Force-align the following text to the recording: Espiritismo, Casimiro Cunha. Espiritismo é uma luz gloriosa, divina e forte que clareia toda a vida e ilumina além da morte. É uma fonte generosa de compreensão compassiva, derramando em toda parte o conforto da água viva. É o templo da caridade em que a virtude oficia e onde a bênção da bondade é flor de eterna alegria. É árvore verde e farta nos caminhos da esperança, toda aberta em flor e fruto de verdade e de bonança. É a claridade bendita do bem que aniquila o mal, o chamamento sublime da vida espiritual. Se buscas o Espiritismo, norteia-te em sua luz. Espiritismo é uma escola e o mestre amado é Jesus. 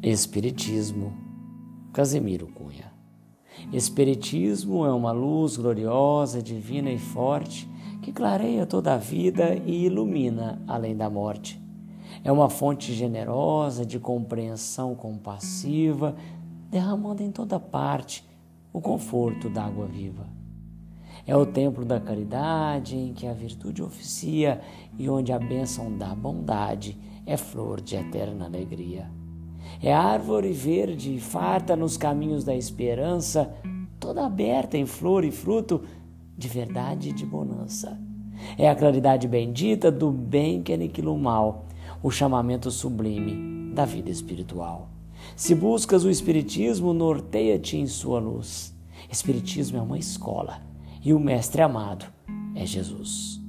Espiritismo, 0.00 1.12
Casimiro 1.92 2.46
Cunha. 2.46 2.92
Espiritismo 3.72 4.86
é 4.86 4.92
uma 4.92 5.10
luz 5.10 5.56
gloriosa, 5.56 6.40
divina 6.40 6.88
e 6.88 6.98
forte 6.98 7.68
que 8.00 8.12
clareia 8.12 8.64
toda 8.64 8.94
a 8.94 8.96
vida 8.96 9.56
e 9.66 9.86
ilumina 9.86 10.62
além 10.68 10.96
da 10.96 11.10
morte. 11.10 11.60
É 12.22 12.30
uma 12.30 12.48
fonte 12.48 12.92
generosa 12.94 13.84
de 13.84 13.98
compreensão 13.98 14.94
compassiva, 14.94 16.14
derramando 16.70 17.24
em 17.24 17.32
toda 17.32 17.58
parte 17.58 18.24
o 18.72 18.80
conforto 18.80 19.50
da 19.50 19.64
água 19.64 19.86
viva. 19.86 20.28
É 21.26 21.36
o 21.36 21.44
templo 21.44 21.84
da 21.84 21.98
caridade 21.98 22.96
em 22.96 23.12
que 23.12 23.26
a 23.26 23.32
virtude 23.32 23.82
oficia 23.82 24.60
e 24.96 25.10
onde 25.10 25.32
a 25.32 25.40
bênção 25.40 25.98
da 25.98 26.14
bondade 26.14 26.96
é 27.26 27.36
flor 27.36 27.80
de 27.80 27.96
eterna 27.96 28.44
alegria. 28.44 29.10
É 29.82 29.92
árvore 29.92 30.52
verde 30.52 31.14
e 31.14 31.20
farta 31.20 31.76
nos 31.76 31.96
caminhos 31.96 32.44
da 32.44 32.54
esperança, 32.54 33.52
toda 33.98 34.24
aberta 34.24 34.76
em 34.76 34.86
flor 34.86 35.24
e 35.24 35.30
fruto 35.30 35.82
de 36.36 36.48
verdade 36.48 37.10
e 37.10 37.12
de 37.12 37.26
bonança. 37.26 37.98
É 38.56 38.68
a 38.68 38.74
claridade 38.74 39.26
bendita 39.26 39.90
do 39.90 40.10
bem 40.10 40.62
que 40.62 40.72
aniquila 40.72 41.10
o 41.10 41.18
mal, 41.18 41.66
o 42.02 42.10
chamamento 42.10 42.70
sublime 42.70 43.72
da 43.74 43.84
vida 43.84 44.10
espiritual. 44.10 44.88
Se 45.36 45.54
buscas 45.54 46.04
o 46.04 46.10
Espiritismo, 46.10 46.94
norteia-te 46.94 47.76
em 47.76 47.86
sua 47.86 48.20
luz. 48.20 48.74
Espiritismo 49.10 49.78
é 49.78 49.82
uma 49.82 49.98
escola 49.98 50.60
e 51.04 51.12
o 51.12 51.20
mestre 51.20 51.62
amado 51.62 52.06
é 52.54 52.66
Jesus. 52.66 53.40